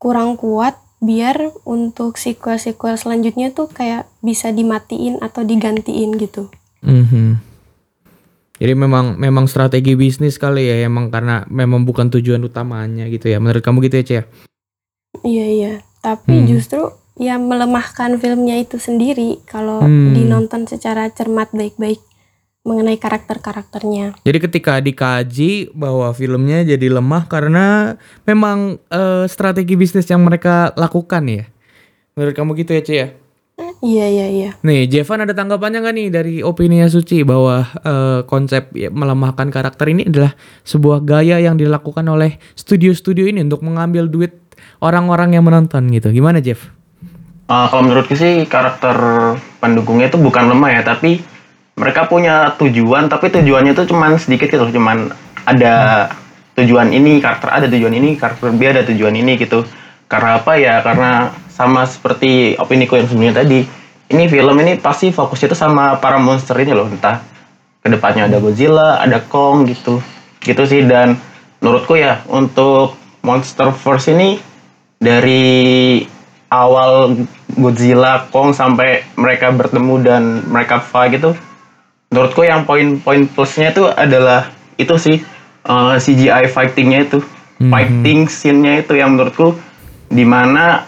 [0.00, 6.48] kurang kuat biar untuk sequel-sequel selanjutnya tuh kayak bisa dimatiin atau digantiin gitu.
[6.80, 7.52] Mhm.
[8.62, 13.42] Jadi memang memang strategi bisnis kali ya emang karena memang bukan tujuan utamanya gitu ya.
[13.42, 14.22] Menurut kamu gitu ya, Cia?
[15.26, 16.46] Iya iya, tapi Hmm.
[16.46, 16.88] justru
[17.18, 20.14] ya melemahkan filmnya itu sendiri kalau Hmm.
[20.14, 22.00] dinonton secara cermat baik-baik
[22.62, 24.22] mengenai karakter-karakternya.
[24.22, 31.26] Jadi ketika dikaji bahwa filmnya jadi lemah karena memang eh, strategi bisnis yang mereka lakukan
[31.26, 31.44] ya.
[32.14, 32.96] Menurut kamu gitu ya, Cia?
[32.98, 33.06] ya?
[33.82, 34.50] Iya iya iya.
[34.62, 39.90] Nih, Jevan ada tanggapannya nggak nih dari opini Suci bahwa eh, konsep ya, melemahkan karakter
[39.90, 44.38] ini adalah sebuah gaya yang dilakukan oleh studio-studio ini untuk mengambil duit
[44.78, 46.14] orang-orang yang menonton gitu.
[46.14, 46.70] Gimana, Jeff?
[47.50, 48.94] Uh, kalau menurutku sih karakter
[49.58, 51.31] pendukungnya itu bukan lemah ya, tapi
[51.78, 55.12] mereka punya tujuan, tapi tujuannya itu cuman sedikit gitu, cuman
[55.48, 56.08] ada
[56.52, 59.64] tujuan ini karakter ada tujuan ini karakter B ada tujuan ini gitu.
[60.04, 60.84] Karena apa ya?
[60.84, 63.64] Karena sama seperti opiniku yang sebelumnya tadi,
[64.12, 67.24] ini film ini pasti fokusnya itu sama para monster ini loh, entah
[67.80, 70.04] ke depannya ada Godzilla, ada Kong gitu,
[70.44, 71.16] gitu sih dan
[71.64, 74.36] menurutku ya untuk Monsterverse ini
[75.00, 76.02] dari
[76.52, 77.24] awal
[77.56, 81.32] Godzilla, Kong sampai mereka bertemu dan mereka fight gitu,
[82.12, 85.16] menurutku yang poin-poin plusnya itu adalah itu sih
[85.64, 87.24] uh, CGI fightingnya itu,
[87.56, 89.56] fighting scene-nya itu yang menurutku
[90.12, 90.84] di mana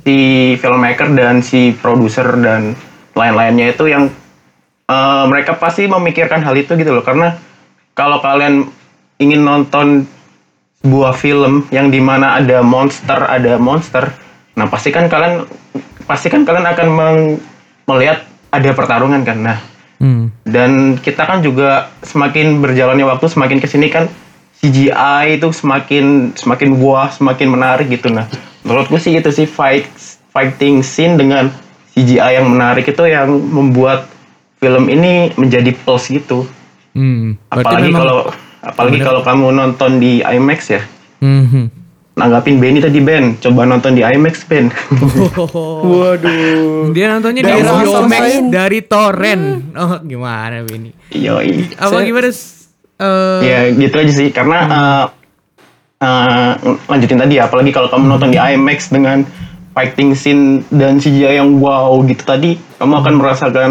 [0.00, 2.72] si filmmaker dan si produser dan
[3.12, 4.08] lain-lainnya itu yang
[4.88, 7.04] uh, mereka pasti memikirkan hal itu gitu loh.
[7.04, 7.36] Karena
[7.92, 8.72] kalau kalian
[9.20, 10.08] ingin nonton
[10.80, 14.06] sebuah film yang di mana ada monster ada monster
[14.56, 15.44] nah pasti kan kalian
[16.08, 16.88] pasti kan kalian akan
[17.84, 19.36] melihat ada pertarungan kan.
[19.42, 19.58] Nah
[19.96, 20.28] Hmm.
[20.44, 24.12] dan kita kan juga semakin berjalannya waktu semakin ke sini kan
[24.60, 28.28] CGI itu semakin semakin wah semakin menarik gitu nah
[28.60, 29.88] menurutku sih itu sih fight
[30.32, 31.48] fighting scene dengan
[31.96, 34.04] CGI yang menarik itu yang membuat
[34.60, 36.44] film ini menjadi plus gitu
[36.96, 37.36] Hmm.
[37.52, 38.32] Apalagi kalau
[38.64, 40.82] apalagi kalau kamu nonton di IMAX ya
[41.20, 41.85] Mhm.
[42.16, 44.72] Nanggapin Benny tadi Ben coba nonton di IMAX Ben
[45.92, 46.90] Waduh.
[46.96, 48.48] Dia nontonnya di Daerah HBO Max rasain.
[48.48, 49.44] dari torrent.
[49.76, 50.96] Oh, gimana ini?
[51.12, 52.32] yoi Apa gimana?
[52.96, 55.04] eh, ya gitu aja sih karena eh,
[56.00, 56.52] eh,
[56.88, 59.20] lanjutin tadi ya apalagi kalau kamu nonton di IMAX dengan
[59.76, 63.70] fighting scene dan CGI yang wow gitu tadi kamu akan merasakan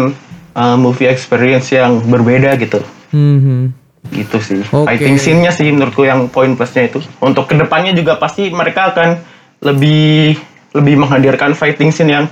[0.54, 2.78] eh, movie experience yang berbeda gitu
[3.10, 3.85] mhm.
[4.12, 4.94] Gitu sih Oke.
[4.94, 9.18] fighting scene-nya sih menurutku yang poin plusnya itu untuk ke depannya juga pasti mereka akan
[9.64, 10.36] lebih
[10.76, 12.26] lebih menghadirkan fighting scene yang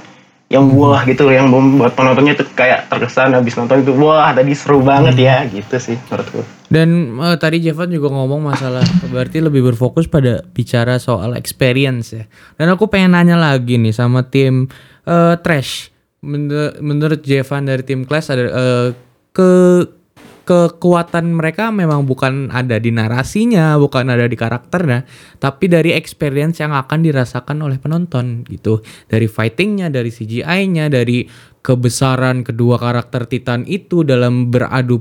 [0.53, 4.85] yang wah gitu yang membuat penontonnya itu kayak terkesan habis nonton itu wah tadi seru
[4.85, 10.11] banget ya gitu sih menurutku Dan eh, tadi Jevan juga ngomong masalah berarti lebih berfokus
[10.11, 12.25] pada bicara soal experience ya.
[12.59, 14.67] Dan aku pengen nanya lagi nih sama tim
[15.07, 15.95] eh, Trash.
[16.25, 18.89] Menur- menurut Jevan dari tim Clash ada eh,
[19.31, 19.51] ke
[20.45, 25.09] kekuatan mereka memang bukan ada di narasinya, bukan ada di karakternya,
[25.41, 28.85] tapi dari experience yang akan dirasakan oleh penonton gitu.
[29.09, 31.25] Dari fightingnya, dari CGI-nya, dari
[31.65, 35.01] kebesaran kedua karakter Titan itu dalam beradu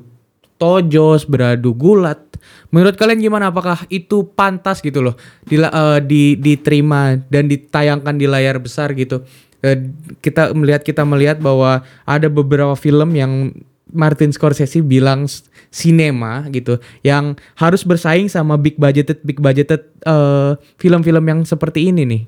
[0.56, 2.23] tojos, beradu gulat.
[2.71, 3.51] Menurut kalian gimana?
[3.51, 9.27] Apakah itu pantas gitu loh, dila- eh, di, diterima dan ditayangkan di layar besar gitu?
[9.60, 9.91] Eh,
[10.23, 13.51] kita melihat kita melihat bahwa ada beberapa film yang
[13.93, 15.29] Martin Scorsese bilang
[15.69, 22.03] sinema gitu, yang harus bersaing sama big budgeted big budgeted eh, film-film yang seperti ini
[22.03, 22.23] nih.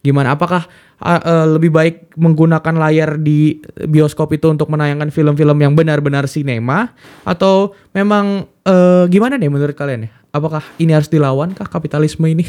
[0.00, 0.32] Gimana?
[0.32, 0.64] Apakah
[1.04, 6.96] uh, uh, lebih baik menggunakan layar di bioskop itu untuk menayangkan film-film yang benar-benar sinema
[7.20, 10.12] atau memang uh, gimana deh menurut kalian ya?
[10.32, 12.48] Apakah ini harus dilawan kah kapitalisme ini?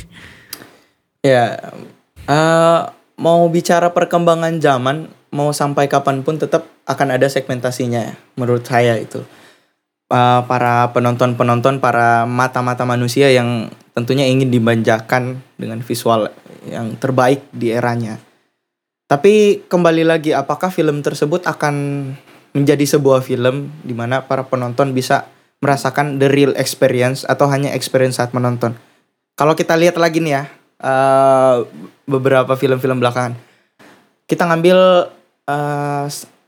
[1.22, 1.74] Ya,
[2.26, 2.82] eh,
[3.18, 9.00] mau bicara perkembangan zaman, mau sampai kapan pun tetap akan ada segmentasinya ya, menurut saya
[9.00, 9.24] itu.
[10.12, 16.30] uh, para penonton-penonton, para mata-mata manusia yang tentunya ingin dimanjakan dengan visual
[16.68, 18.20] yang terbaik di eranya.
[19.08, 21.76] Tapi kembali lagi, apakah film tersebut akan
[22.52, 25.28] menjadi sebuah film di mana para penonton bisa
[25.64, 28.76] merasakan the real experience atau hanya experience saat menonton?
[29.36, 30.44] Kalau kita lihat lagi nih ya,
[30.84, 31.68] uh,
[32.08, 33.36] beberapa film-film belakangan,
[34.32, 35.12] kita ngambil
[35.52, 36.06] uh,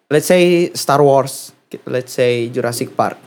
[0.07, 1.51] let's say Star Wars,
[1.83, 3.19] let's say Jurassic Park,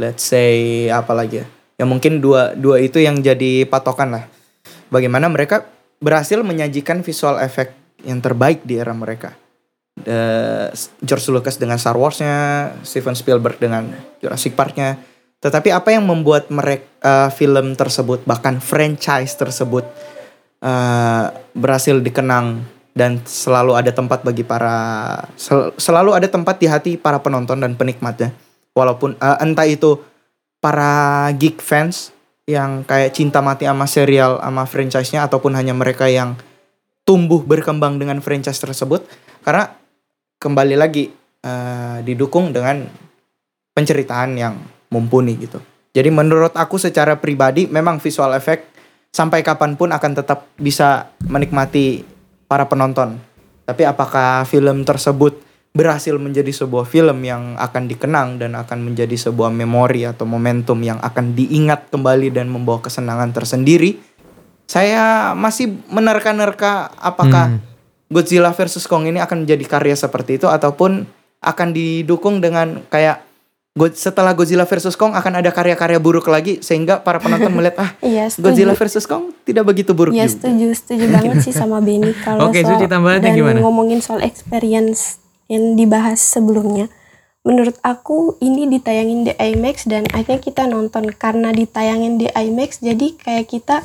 [0.00, 1.46] let's say apa lagi ya?
[1.74, 4.24] Ya mungkin dua dua itu yang jadi patokan lah.
[4.90, 5.66] Bagaimana mereka
[5.98, 7.74] berhasil menyajikan visual effect
[8.06, 9.34] yang terbaik di era mereka.
[9.94, 10.70] The
[11.06, 14.98] George Lucas dengan Star Wars-nya, Steven Spielberg dengan Jurassic Park-nya.
[15.38, 19.84] Tetapi apa yang membuat mereka uh, film tersebut bahkan franchise tersebut
[20.64, 26.94] uh, berhasil dikenang dan selalu ada tempat bagi para sel, selalu ada tempat di hati
[26.94, 28.30] para penonton dan penikmatnya.
[28.74, 29.98] Walaupun uh, entah itu
[30.62, 32.14] para geek fans
[32.46, 36.38] yang kayak cinta mati sama serial sama franchise-nya ataupun hanya mereka yang
[37.04, 39.04] tumbuh berkembang dengan franchise tersebut
[39.44, 39.74] karena
[40.40, 41.10] kembali lagi
[41.44, 42.86] uh, didukung dengan
[43.74, 44.54] penceritaan yang
[44.88, 45.58] mumpuni gitu.
[45.94, 48.70] Jadi menurut aku secara pribadi memang visual effect
[49.14, 52.13] sampai kapan pun akan tetap bisa menikmati
[52.48, 53.20] para penonton.
[53.64, 55.40] Tapi apakah film tersebut
[55.74, 61.02] berhasil menjadi sebuah film yang akan dikenang dan akan menjadi sebuah memori atau momentum yang
[61.02, 63.98] akan diingat kembali dan membawa kesenangan tersendiri?
[64.64, 67.60] Saya masih menerka-nerka apakah hmm.
[68.08, 71.04] Godzilla versus Kong ini akan menjadi karya seperti itu ataupun
[71.44, 73.33] akan didukung dengan kayak
[73.74, 78.30] setelah Godzilla versus Kong akan ada karya-karya buruk lagi sehingga para penonton melihat ah iya,
[78.38, 80.46] Godzilla versus Kong tidak begitu buruk ya, juga.
[80.46, 83.58] setuju, setuju banget sih sama Benny kalau Oke, soal dan gimana?
[83.58, 85.18] ngomongin soal experience
[85.50, 86.86] yang dibahas sebelumnya.
[87.44, 93.12] Menurut aku ini ditayangin di IMAX dan akhirnya kita nonton karena ditayangin di IMAX jadi
[93.20, 93.84] kayak kita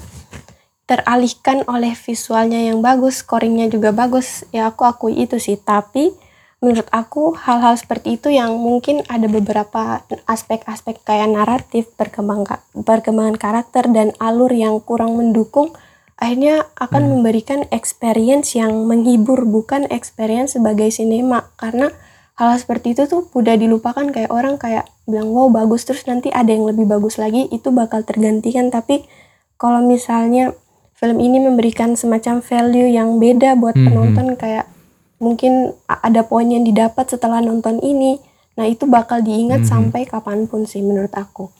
[0.88, 4.48] teralihkan oleh visualnya yang bagus, scoringnya juga bagus.
[4.56, 6.16] Ya aku akui itu sih, tapi
[6.60, 12.44] menurut aku hal-hal seperti itu yang mungkin ada beberapa aspek-aspek kayak naratif, perkembang
[12.76, 15.72] perkembangan karakter dan alur yang kurang mendukung
[16.20, 17.12] akhirnya akan hmm.
[17.16, 21.96] memberikan experience yang menghibur bukan experience sebagai sinema karena
[22.36, 26.28] hal, hal seperti itu tuh udah dilupakan kayak orang kayak bilang wow bagus terus nanti
[26.28, 29.08] ada yang lebih bagus lagi itu bakal tergantikan tapi
[29.56, 30.52] kalau misalnya
[31.00, 33.88] film ini memberikan semacam value yang beda buat -hmm.
[33.88, 34.68] penonton kayak
[35.20, 38.18] mungkin ada poin yang didapat setelah nonton ini
[38.56, 39.72] nah itu bakal diingat -hmm.
[39.72, 41.52] sampai kapan pun sih menurut aku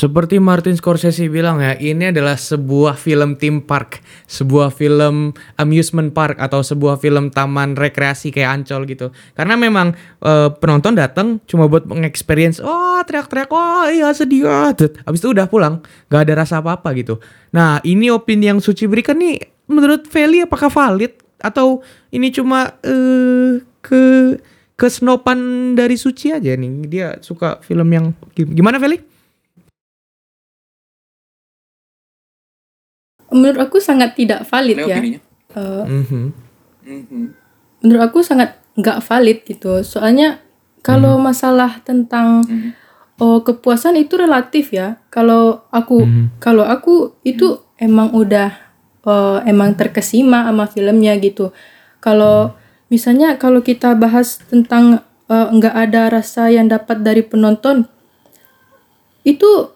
[0.00, 6.40] seperti Martin Scorsese bilang ya, ini adalah sebuah film theme park, sebuah film amusement park
[6.40, 9.12] atau sebuah film taman rekreasi kayak Ancol gitu.
[9.36, 9.92] Karena memang
[10.24, 14.72] uh, penonton datang cuma buat mengexperience, oh teriak-teriak, oh iya sedih, oh.
[15.04, 17.20] habis itu udah pulang, gak ada rasa apa-apa gitu.
[17.52, 21.80] Nah ini opini yang Suci berikan nih, menurut Feli apakah valid atau
[22.10, 24.02] ini cuma uh, ke
[24.74, 29.10] kesnopan dari Suci aja nih, dia suka film yang gimana Feli?
[33.30, 34.98] menurut aku sangat tidak valid Ini ya.
[35.54, 36.24] Uh, mm-hmm.
[36.86, 37.24] Mm-hmm.
[37.82, 39.82] Menurut aku sangat nggak valid gitu.
[39.86, 40.42] Soalnya
[40.82, 41.30] kalau mm-hmm.
[41.30, 42.70] masalah tentang mm-hmm.
[43.22, 44.98] oh kepuasan itu relatif ya.
[45.10, 46.26] Kalau aku mm-hmm.
[46.42, 47.86] kalau aku itu mm-hmm.
[47.86, 48.69] emang udah
[49.04, 51.52] uh, emang terkesima sama filmnya gitu.
[52.00, 52.56] Kalau
[52.90, 57.86] misalnya kalau kita bahas tentang uh, nggak ada rasa yang dapat dari penonton
[59.22, 59.70] itu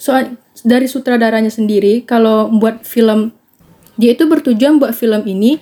[0.00, 3.36] soal dari sutradaranya sendiri kalau buat film
[4.00, 5.60] dia itu bertujuan buat film ini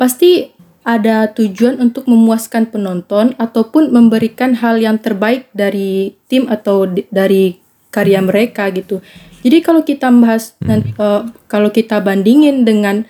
[0.00, 7.59] pasti ada tujuan untuk memuaskan penonton ataupun memberikan hal yang terbaik dari tim atau dari
[7.90, 9.02] karya mereka gitu.
[9.42, 10.96] Jadi kalau kita bahas hmm.
[10.96, 13.06] uh, kalau kita bandingin dengan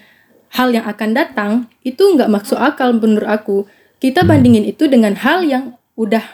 [0.50, 1.52] hal yang akan datang
[1.86, 3.58] itu nggak masuk akal menurut aku.
[4.00, 4.28] Kita hmm.
[4.28, 6.24] bandingin itu dengan hal yang udah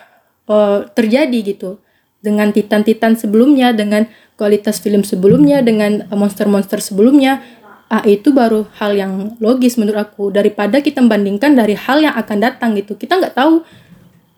[0.47, 1.83] uh, terjadi gitu
[2.27, 7.39] dengan titan-titan sebelumnya, dengan kualitas film sebelumnya, dengan monster-monster sebelumnya,
[7.87, 12.39] ah, itu baru hal yang logis menurut aku daripada kita membandingkan dari hal yang akan
[12.43, 12.99] datang gitu.
[12.99, 13.63] Kita nggak tahu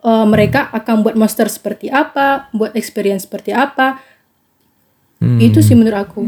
[0.03, 3.99] uh, mereka akan buat monster seperti apa, buat experience seperti apa.
[5.19, 5.39] Hmm.
[5.39, 6.21] Itu sih menurut aku.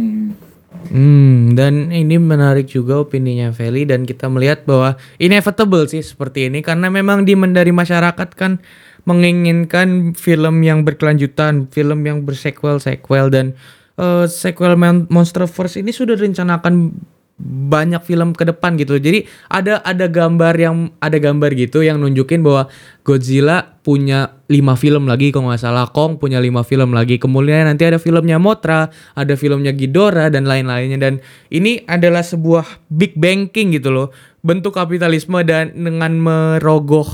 [0.91, 6.63] Hmm, dan ini menarik juga opininya Feli dan kita melihat bahwa inevitable sih seperti ini
[6.63, 8.63] karena memang di dari masyarakat kan
[9.03, 13.53] menginginkan film yang berkelanjutan, film yang bersequel, sequel dan
[13.99, 14.77] uh, sequel
[15.09, 16.95] Monsterverse ini sudah direncanakan
[17.41, 19.01] banyak film ke depan gitu.
[19.01, 22.69] Jadi ada ada gambar yang ada gambar gitu yang nunjukin bahwa
[23.01, 27.17] Godzilla punya lima film lagi kalau nggak salah Kong punya lima film lagi.
[27.17, 31.13] Kemudian nanti ada filmnya Mothra, ada filmnya Ghidorah dan lain-lainnya dan
[31.49, 34.07] ini adalah sebuah big banking gitu loh.
[34.45, 37.09] Bentuk kapitalisme dan dengan merogoh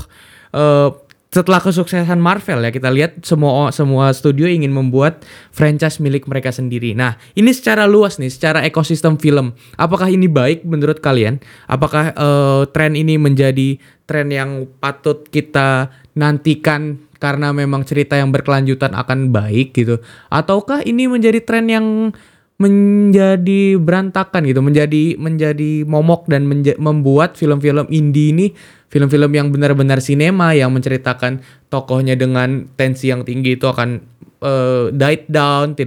[0.52, 6.48] eh, setelah kesuksesan Marvel ya kita lihat semua semua studio ingin membuat franchise milik mereka
[6.48, 6.96] sendiri.
[6.96, 9.52] Nah, ini secara luas nih, secara ekosistem film.
[9.76, 11.36] Apakah ini baik menurut kalian?
[11.68, 13.76] Apakah eh, tren ini menjadi
[14.08, 20.00] tren yang patut kita nantikan karena memang cerita yang berkelanjutan akan baik gitu?
[20.32, 22.16] Ataukah ini menjadi tren yang
[22.58, 28.46] menjadi berantakan gitu, menjadi menjadi momok dan menja- membuat film-film indie ini
[28.90, 31.38] film-film yang benar-benar sinema yang menceritakan
[31.70, 34.02] tokohnya dengan tensi yang tinggi itu akan
[34.42, 35.78] eh, died down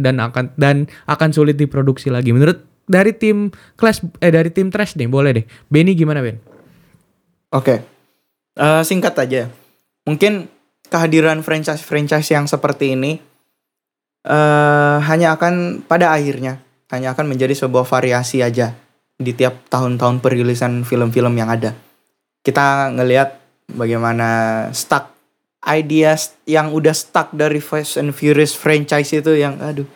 [0.00, 2.32] dan akan dan akan sulit diproduksi lagi.
[2.32, 5.44] Menurut dari tim Clash eh dari tim Trash nih, boleh deh.
[5.68, 6.40] Benny gimana Ben?
[7.52, 7.84] Oke.
[8.56, 9.52] Eh, singkat aja.
[10.08, 10.48] Mungkin
[10.88, 13.33] kehadiran franchise-franchise yang seperti ini
[14.24, 18.72] eh hanya akan pada akhirnya hanya akan menjadi sebuah variasi aja
[19.20, 21.76] di tiap tahun-tahun perilisan film-film yang ada.
[22.44, 23.40] Kita ngelihat
[23.72, 24.28] bagaimana
[24.72, 25.12] stuck
[25.64, 29.88] ideas yang udah stuck dari Fast and Furious franchise itu yang aduh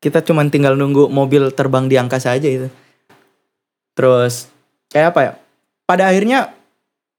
[0.00, 2.68] kita cuman tinggal nunggu mobil terbang di angkasa aja itu.
[3.96, 4.48] Terus
[4.92, 5.32] kayak apa ya?
[5.84, 6.52] Pada akhirnya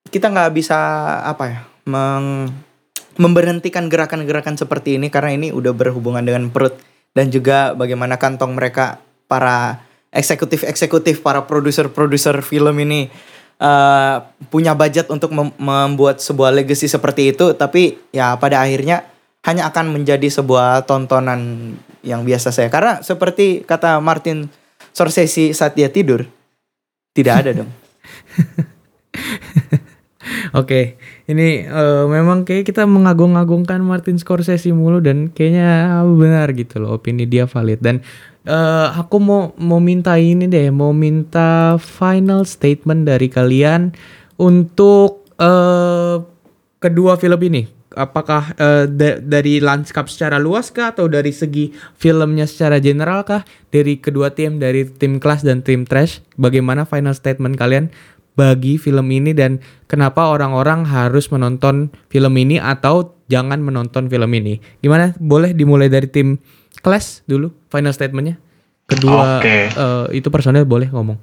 [0.09, 0.77] kita nggak bisa
[1.25, 2.64] apa ya meng-
[3.15, 6.75] memberhentikan gerakan-gerakan seperti ini karena ini udah berhubungan dengan perut
[7.15, 8.99] dan juga bagaimana kantong mereka
[9.31, 9.79] para
[10.11, 13.07] eksekutif-eksekutif para produser-produser film ini
[13.59, 14.15] eh,
[14.51, 17.55] punya budget untuk mem- membuat sebuah legacy seperti itu.
[17.55, 19.07] Tapi ya pada akhirnya
[19.47, 21.73] hanya akan menjadi sebuah tontonan
[22.05, 24.49] yang biasa saya karena seperti kata Martin
[24.93, 26.25] Scorsese saat dia tidur
[27.15, 27.71] tidak ada dong.
[30.59, 37.01] Oke, ini eh, memang kayak kita mengagung-agungkan Martin Scorsese mulu dan kayaknya benar gitu loh
[37.01, 38.05] opini dia valid dan
[38.45, 43.91] eh, aku mau mau minta ini deh, mau minta final statement dari kalian
[44.37, 46.17] untuk eh,
[46.79, 47.65] kedua film ini.
[47.95, 53.47] Apakah eh, da- dari lanskap secara luas kah atau dari segi filmnya secara general kah?
[53.71, 57.89] Dari kedua tim, dari tim kelas dan tim trash, bagaimana final statement kalian
[58.35, 64.59] bagi film ini dan kenapa orang-orang harus menonton film ini atau jangan menonton film ini.
[64.83, 65.15] Gimana?
[65.17, 66.37] Boleh dimulai dari tim
[66.83, 68.37] Clash dulu final statementnya.
[68.85, 69.71] Kedua Oke.
[69.73, 71.17] eh, itu personel boleh ngomong.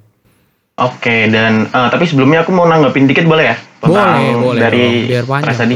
[0.73, 3.55] Oke, dan eh, tapi sebelumnya aku mau nanggepin dikit boleh ya?
[3.77, 4.61] Tentang boleh, boleh.
[4.65, 5.75] Dari biar panjang tadi.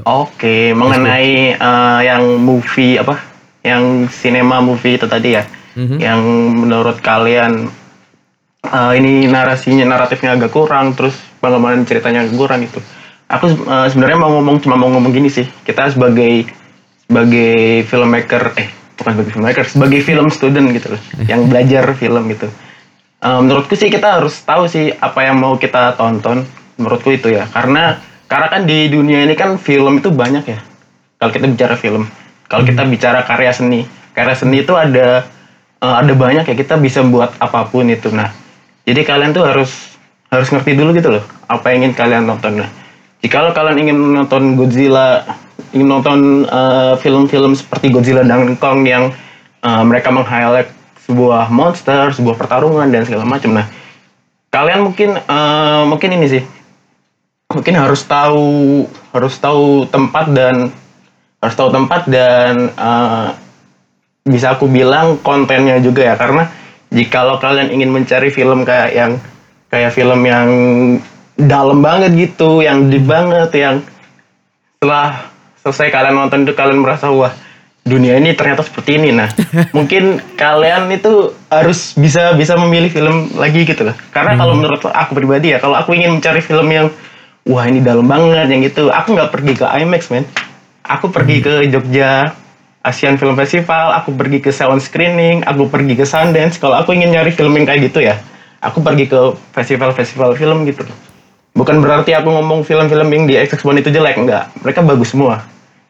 [0.00, 0.04] yuk.
[0.08, 3.20] Oke, mengenai eh, yang movie apa?
[3.60, 5.44] Yang cinema movie itu tadi ya.
[5.76, 5.96] Mhm.
[6.00, 6.20] Yang
[6.56, 7.68] menurut kalian
[8.64, 12.80] eh, ini narasinya naratifnya agak kurang, terus pengembangan ceritanya agak kurang itu.
[13.30, 15.46] Aku eh, sebenarnya mau ngomong cuma mau ngomong gini sih.
[15.64, 16.50] Kita sebagai
[17.10, 18.68] sebagai filmmaker eh
[19.00, 22.46] bukan sebagai filmmaker, sebagai film student gitu loh, yang belajar film gitu.
[23.20, 26.44] Eh, menurutku sih kita harus tahu sih apa yang mau kita tonton.
[26.80, 30.60] Menurutku itu ya, karena karena kan di dunia ini kan film itu banyak ya.
[31.20, 32.08] Kalau kita bicara film,
[32.48, 33.84] kalau kita bicara karya seni,
[34.16, 35.28] karya seni itu ada
[35.84, 38.08] eh, ada banyak ya kita bisa buat apa pun itu.
[38.08, 38.32] Nah,
[38.84, 39.70] jadi kalian tuh harus
[40.30, 42.62] harus ngerti dulu gitu loh apa yang ingin kalian tonton.
[42.62, 42.70] Nah,
[43.20, 45.26] jika kalian ingin nonton Godzilla,
[45.74, 49.10] ingin nonton eh, film-film seperti Godzilla dan Kong yang
[49.60, 50.70] eh, mereka meng-highlight
[51.10, 53.58] sebuah monster, sebuah pertarungan dan segala macam.
[53.58, 53.66] Nah,
[54.54, 56.44] kalian mungkin eh, mungkin ini sih
[57.50, 60.70] mungkin harus tahu harus tahu tempat dan
[61.42, 63.28] harus tahu tempat dan eh,
[64.22, 66.46] bisa aku bilang kontennya juga ya karena
[66.90, 69.12] jikalau kalian ingin mencari film kayak yang
[69.70, 70.48] kayak film yang
[71.38, 73.76] dalam banget gitu yang deep banget yang
[74.76, 75.30] setelah
[75.62, 77.32] selesai kalian nonton itu kalian merasa wah
[77.86, 79.10] dunia ini ternyata seperti ini.
[79.14, 79.30] Nah
[79.76, 83.96] mungkin kalian itu harus bisa bisa memilih film lagi gitu loh.
[84.12, 86.88] Karena kalau menurut aku pribadi ya kalau aku ingin mencari film yang
[87.48, 90.26] wah ini dalam banget yang gitu aku nggak pergi ke IMAX men.
[90.80, 92.34] Aku pergi ke Jogja
[92.80, 97.12] Asian Film Festival aku pergi ke sound screening aku pergi ke Sundance kalau aku ingin
[97.12, 98.16] nyari film yang kayak gitu ya
[98.60, 100.84] aku pergi ke festival-festival film gitu
[101.52, 105.44] bukan berarti aku ngomong film-film yang di XX1 itu jelek enggak mereka bagus semua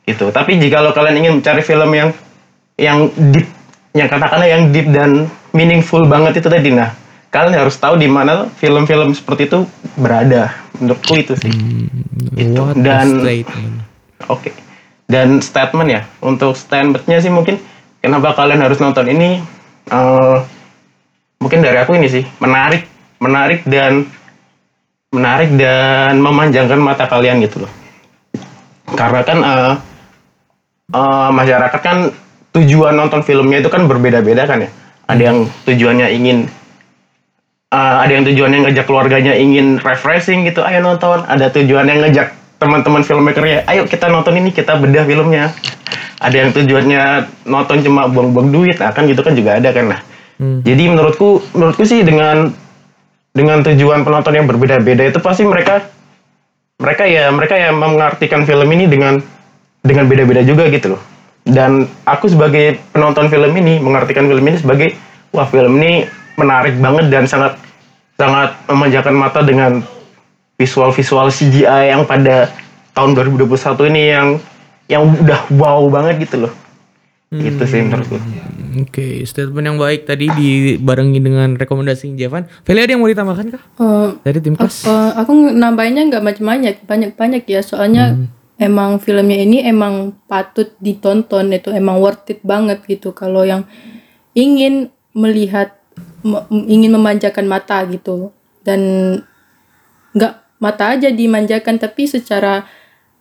[0.07, 2.11] gitu tapi jika lo kalian ingin mencari film yang
[2.74, 3.47] yang deep
[3.95, 6.91] yang katakanlah yang deep dan meaningful banget itu tadi nah
[7.30, 9.62] kalian harus tahu di mana film-film seperti itu
[9.95, 10.51] berada
[10.82, 11.53] menurutku itu sih
[12.34, 12.62] Itu.
[12.62, 13.22] What a Dan-.
[14.30, 14.51] Oke.
[15.11, 17.59] Dan statement ya, untuk statementnya sih mungkin
[17.99, 19.43] kenapa kalian harus nonton ini?
[19.91, 20.37] eh,
[21.41, 22.87] mungkin dari aku ini sih menarik
[23.19, 24.07] menarik dan
[25.11, 27.73] menarik dan memanjangkan mata kalian gitu loh
[28.95, 29.75] karena kan eh,
[30.95, 31.99] eh, masyarakat kan
[32.51, 34.71] tujuan nonton filmnya itu kan berbeda-beda kan ya
[35.11, 36.39] ada yang tujuannya ingin
[37.75, 43.01] eh, ada yang tujuannya ngejak keluarganya ingin refreshing gitu ayo nonton ada tujuannya ngejak teman-teman
[43.01, 45.51] filmmakernya ayo kita nonton ini kita bedah filmnya.
[46.21, 47.03] Ada yang tujuannya
[47.49, 50.01] nonton cuma buang-buang duit nah kan gitu kan juga ada kan nah.
[50.41, 50.65] Hmm.
[50.65, 52.49] jadi menurutku menurutku sih dengan
[53.37, 55.85] dengan tujuan penonton yang berbeda-beda itu pasti mereka
[56.81, 59.21] mereka ya mereka ya mengartikan film ini dengan
[59.85, 61.03] dengan beda-beda juga gitu loh.
[61.45, 64.97] Dan aku sebagai penonton film ini mengartikan film ini sebagai
[65.33, 66.09] wah film ini
[66.41, 67.61] menarik banget dan sangat
[68.17, 69.85] sangat memanjakan mata dengan
[70.61, 72.53] visual-visual CGI yang pada
[72.93, 74.29] tahun 2021 ini yang
[74.93, 76.53] yang udah wow banget gitu loh
[77.33, 78.21] gitu sih menurutku
[78.71, 82.47] Oke, statement yang baik tadi dibarengi dengan rekomendasi Jevan.
[82.63, 83.63] Feli ada yang mau ditambahkan kah?
[83.67, 84.87] Eh, Dari tim kelas?
[84.87, 87.67] Eh, aku nambahinnya nggak macam-banyak, banyak-banyak ya.
[87.67, 88.15] Soalnya
[88.63, 93.11] emang filmnya ini emang patut ditonton, itu emang worth it banget gitu.
[93.11, 93.67] Kalau yang
[94.39, 95.75] ingin melihat,
[96.23, 98.31] me- ingin memanjakan mata gitu,
[98.63, 98.81] dan
[100.15, 102.69] nggak mata aja dimanjakan, tapi secara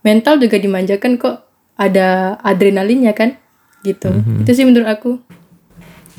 [0.05, 1.47] mental juga dimanjakan kok.
[1.79, 3.39] Ada adrenalinnya kan,
[3.87, 4.11] gitu.
[4.43, 5.11] Itu sih menurut aku.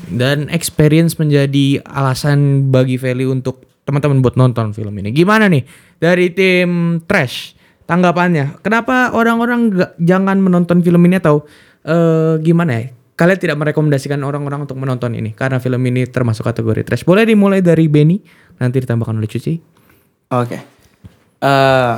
[0.09, 5.13] Dan experience menjadi alasan bagi Feli untuk teman-teman buat nonton film ini.
[5.13, 5.61] Gimana nih
[6.01, 7.53] dari tim Trash
[7.85, 8.61] tanggapannya?
[8.65, 9.69] Kenapa orang-orang
[10.01, 11.45] jangan menonton film ini atau
[11.85, 12.85] eh, gimana ya?
[13.13, 17.05] Kalian tidak merekomendasikan orang-orang untuk menonton ini karena film ini termasuk kategori trash.
[17.05, 18.17] Boleh dimulai dari Benny,
[18.57, 19.53] nanti ditambahkan oleh Cuci.
[20.33, 20.80] Oke.
[21.41, 21.93] Eh,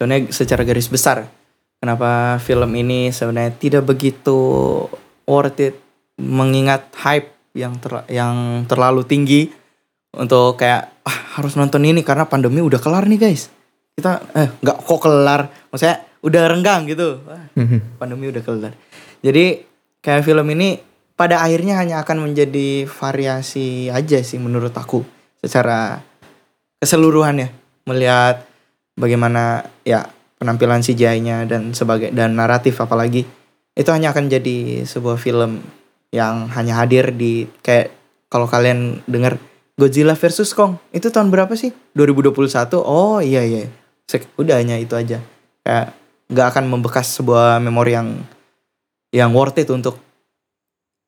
[0.00, 1.28] sebenarnya secara garis besar,
[1.76, 4.40] kenapa film ini sebenarnya tidak begitu
[5.28, 5.76] worth it,
[6.16, 9.52] mengingat hype yang ter- yang terlalu tinggi
[10.16, 13.52] untuk kayak ah, harus nonton ini karena pandemi udah kelar nih guys.
[13.92, 17.20] Kita eh nggak kok kelar, maksudnya udah renggang gitu.
[17.28, 17.44] Wah,
[18.00, 18.72] pandemi udah kelar.
[19.20, 19.60] Jadi
[20.00, 20.80] kayak film ini
[21.18, 25.02] pada akhirnya hanya akan menjadi variasi aja sih menurut aku
[25.42, 25.98] secara
[26.78, 28.44] keseluruhannya melihat
[28.94, 30.04] bagaimana ya
[30.36, 33.24] penampilan CGI-nya dan sebagai dan naratif apalagi
[33.72, 35.64] itu hanya akan jadi sebuah film
[36.10, 37.90] yang hanya hadir di kayak
[38.28, 39.40] kalau kalian dengar
[39.78, 41.70] Godzilla versus Kong itu tahun berapa sih?
[41.94, 42.34] 2021
[42.76, 43.70] oh iya iya.
[44.04, 45.22] Sek- udah hanya itu aja.
[45.62, 45.94] Kayak
[46.28, 48.08] nggak akan membekas sebuah memori yang
[49.14, 49.96] yang worth it untuk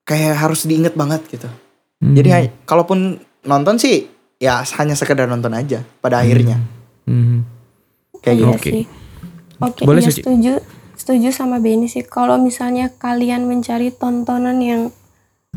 [0.07, 1.51] kayak harus diinget banget gitu.
[2.01, 2.37] Jadi Hmm.
[2.39, 4.07] hay- kalaupun nonton sih
[4.41, 6.59] ya hanya sekedar nonton aja pada akhirnya
[7.05, 7.45] Hmm.
[8.25, 8.57] kayak Iya gitu.
[8.57, 8.71] Oke.
[8.71, 8.85] sih.
[9.61, 10.21] Oke, Boleh, iya Suci.
[10.25, 10.53] setuju.
[10.97, 12.05] Setuju sama Benny sih.
[12.05, 14.83] Kalau misalnya kalian mencari tontonan yang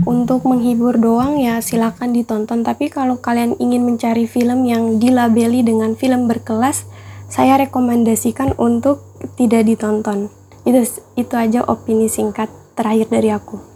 [0.04, 2.64] untuk menghibur doang ya silakan ditonton.
[2.66, 6.88] Tapi kalau kalian ingin mencari film yang dilabeli dengan film berkelas,
[7.30, 9.04] saya rekomendasikan untuk
[9.36, 10.32] tidak ditonton.
[10.64, 13.73] Itu itu aja opini singkat terakhir dari aku.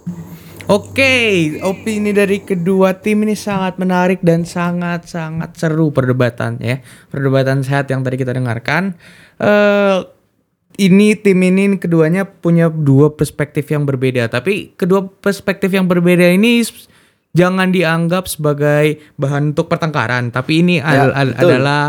[0.68, 1.16] Oke,
[1.64, 6.84] opini dari kedua tim ini sangat menarik dan sangat-sangat seru perdebatan ya.
[7.08, 8.92] Perdebatan sehat yang tadi kita dengarkan.
[9.40, 9.98] eh
[10.78, 16.62] ini tim ini keduanya punya dua perspektif yang berbeda, tapi kedua perspektif yang berbeda ini
[17.32, 21.50] jangan dianggap sebagai bahan untuk pertengkaran, tapi ini Ya, al- al- betul.
[21.50, 21.86] adalah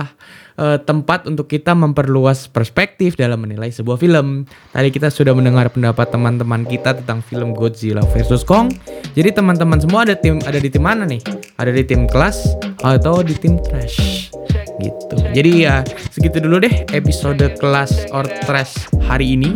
[0.59, 4.45] eh, tempat untuk kita memperluas perspektif dalam menilai sebuah film.
[4.75, 8.75] Tadi kita sudah mendengar pendapat teman-teman kita tentang film Godzilla versus Kong.
[9.15, 11.23] Jadi teman-teman semua ada tim ada di tim mana nih?
[11.57, 14.31] Ada di tim kelas atau di tim trash?
[14.79, 15.17] Gitu.
[15.35, 18.75] Jadi ya segitu dulu deh episode kelas or trash
[19.07, 19.55] hari ini.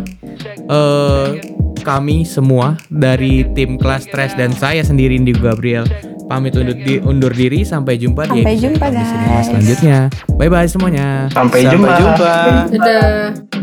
[0.71, 1.27] Eh
[1.83, 5.83] kami semua dari tim kelas trash dan saya sendiri Indigo Gabriel
[6.25, 9.43] pamit undur, di- undur diri sampai jumpa di Sampai episode jumpa, guys.
[9.43, 9.97] selanjutnya.
[10.33, 11.27] Bye bye semuanya.
[11.29, 12.33] sampai Sampai jumpa jumpa.
[12.71, 13.62] Dadah.